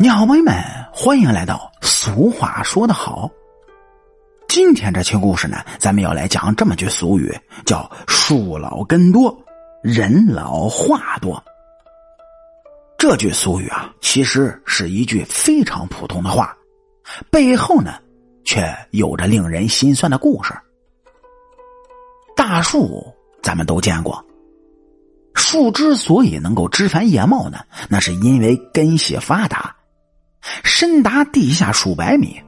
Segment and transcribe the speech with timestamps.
[0.00, 0.54] 你好，朋友们，
[0.92, 3.30] 欢迎来到俗话说得好。
[4.48, 7.32] 今天这期故事呢，咱们要来讲这么句俗语，
[7.64, 9.36] 叫“树老根多，
[9.82, 11.42] 人老话多”。
[12.98, 16.56] 这句俗语啊，其实是一句非常普通的话，
[17.30, 17.94] 背后呢，
[18.44, 20.52] 却有着令人心酸的故事。
[22.34, 23.06] 大树
[23.42, 24.24] 咱们都见过，
[25.40, 27.58] 树之所以能够枝繁叶茂呢，
[27.88, 29.74] 那是因为根系发达，
[30.62, 32.40] 深达地下数百米，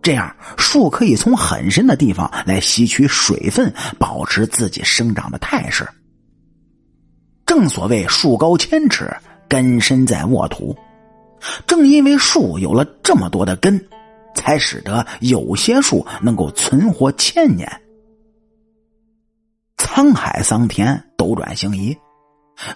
[0.00, 5.86] 这样树可以从很深的地方来吸取水分，保持自己生长的态势。
[7.44, 9.10] 正所谓树高千尺。
[9.48, 10.74] 根深在沃土，
[11.66, 13.86] 正因为树有了这么多的根，
[14.34, 17.70] 才使得有些树能够存活千年。
[19.76, 21.94] 沧海桑田，斗转星移，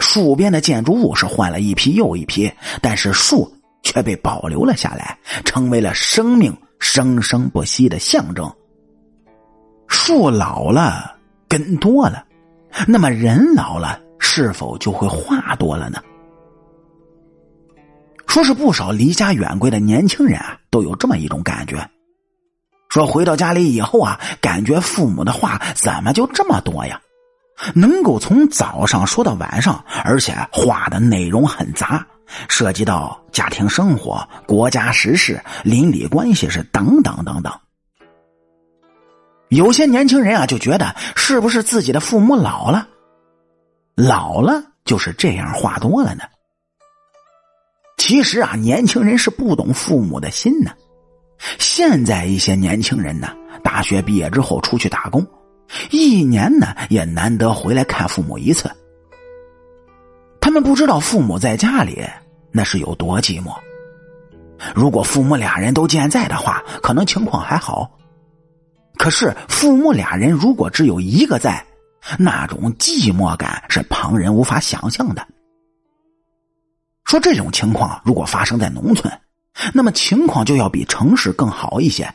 [0.00, 2.50] 树边的建筑物是换了一批又一批，
[2.82, 8.52] 但是树却被保留了下来，成为了生命生生不息的象征。
[9.86, 11.16] 树老了，
[11.48, 12.24] 根多了，
[12.88, 16.02] 那么人老了，是否就会话多了呢？
[18.26, 21.88] 说是不少离家远归的年轻人啊，都有这么一种感觉：
[22.88, 27.00] 说回到家里以后啊，感觉父母的话怎么就这么多呀？
[27.74, 32.06] 能够从早上说到晚上，而且话的内容很杂，
[32.48, 37.52] 涉及到家庭生活、国家时事、邻里关系是等等等等。
[39.48, 42.88] 有些年轻人啊，就觉得是不是自己的父母老了，
[43.94, 46.24] 老了就是这样话多了呢？
[47.96, 50.72] 其实啊，年轻人是不懂父母的心呢。
[51.58, 53.28] 现在一些年轻人呢，
[53.62, 55.24] 大学毕业之后出去打工，
[55.90, 58.70] 一年呢也难得回来看父母一次。
[60.40, 62.04] 他们不知道父母在家里
[62.52, 63.52] 那是有多寂寞。
[64.74, 67.90] 如果父母俩人都健在的话，可能情况还好。
[68.96, 71.64] 可是父母俩人如果只有一个在，
[72.18, 75.26] 那种寂寞感是旁人无法想象的。
[77.04, 79.12] 说这种情况如果发生在农村，
[79.74, 82.08] 那么情况就要比城市更好一些。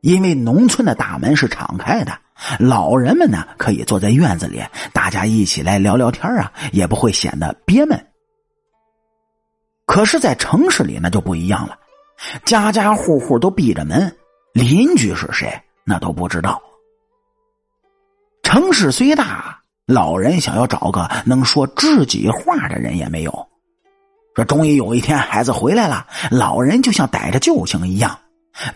[0.00, 2.12] 因为农村的大门是敞开的，
[2.58, 4.62] 老人们呢可以坐在院子里，
[4.92, 8.06] 大家一起来聊聊天啊，也不会显得憋闷。
[9.86, 11.78] 可是，在城市里那就不一样了，
[12.44, 14.16] 家家户户都闭着门，
[14.52, 16.60] 邻居是谁那都不知道。
[18.42, 23.48] 城市虽大，老人想要找个能说知己话的人也没有。
[24.34, 28.18] 说，终于有一天孩子回来了，老人就像逮着救星一样，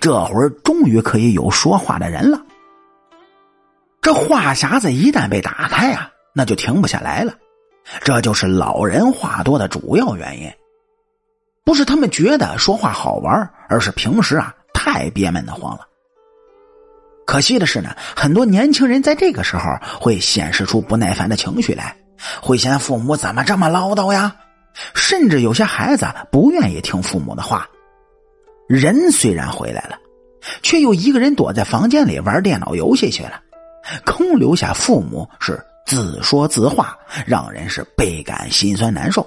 [0.01, 2.41] 这会儿终于可以有说话的人了。
[4.09, 7.35] 这话匣子一旦被打开啊，那就停不下来了。
[8.01, 10.51] 这就是老人话多的主要原因，
[11.63, 15.87] 不是他们觉得说话好玩，而是平时啊太憋闷的慌了。
[17.27, 19.65] 可惜的是呢，很多年轻人在这个时候
[20.01, 21.95] 会显示出不耐烦的情绪来，
[22.41, 24.35] 会嫌父母怎么这么唠叨呀。
[24.95, 27.69] 甚至有些孩子不愿意听父母的话，
[28.71, 29.99] 人虽然回来了，
[30.63, 33.43] 却又一个人躲在房间里玩电脑游戏去了，
[34.05, 39.27] 空留下父母是自说自话，让人是倍感心酸难受。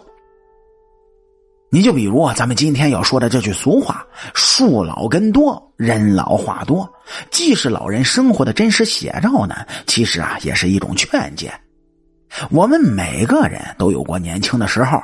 [1.69, 6.91] 你就比如咱们今天要说的这句俗话：“树老根多，人老话多”，
[7.31, 9.55] 既是老人生活的真实写照呢，
[9.88, 11.51] 其实啊，也是一种劝诫。
[12.50, 15.01] 我们每个人都有过年轻的时候。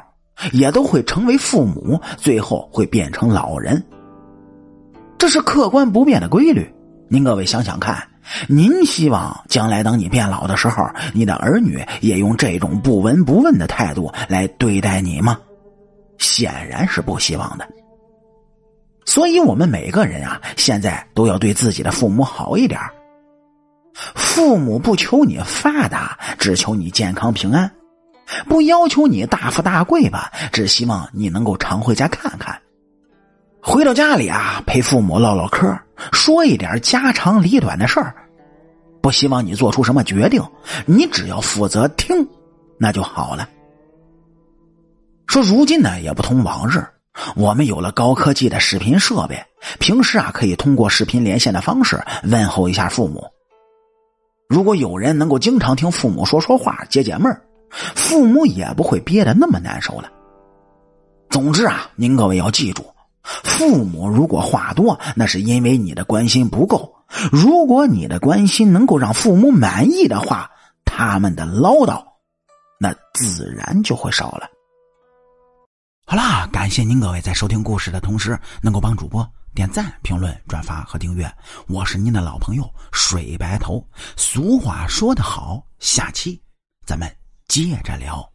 [0.54, 3.84] 也都会成为父母，最后会变成老人，
[5.18, 6.72] 这是客观不变的规律。
[7.10, 8.06] 您各位想想看，
[8.48, 15.40] 您希望将来等你变老的时候，你的儿女也用这种不闻不问的态度来对待你吗？
[16.18, 17.68] 显然是不希望的。
[19.06, 22.80] 所以，我们每个人啊，现在都要对自己的父母好一点。
[23.94, 27.72] 父母不求你发达，只求你健康平安。
[28.50, 32.62] 不要求你大富大贵吧，只希望你能够常回家看看。
[33.62, 35.74] 回到家里啊，陪父母唠唠嗑，
[36.12, 38.14] 说一点家长里短的事儿。
[39.02, 40.44] 不希望你做出什么决定，
[40.86, 42.28] 你只要负责听，
[42.78, 43.48] 那就好了。
[45.28, 46.86] 说如今呢，也不同往日，
[47.36, 49.42] 我们有了高科技的视频设备，
[49.80, 53.24] 平时啊可以通过视频连线的方式问候一下父母。
[54.50, 57.42] 如果有人能够经常听父母说说话，解解闷儿。
[57.70, 60.10] 父母也不会憋得那么难受了。
[61.30, 62.86] 总之啊，您各位要记住，
[63.44, 66.94] 父母如果话多，那是因为你的关心不够；
[67.32, 70.50] 如果你的关心能够让父母满意的话，
[70.86, 72.04] 他们的唠叨，
[72.80, 74.50] 那自然就会少了。
[76.06, 76.48] 好啦。
[76.52, 81.30] 感谢您各位在收听故事的同时，能够帮主播点赞、评论、转发和订阅。
[81.68, 83.86] 我是您的老朋友水白头。
[84.16, 86.42] 俗话说得好，下期
[86.86, 87.10] 咱们
[87.48, 88.28] 接着聊。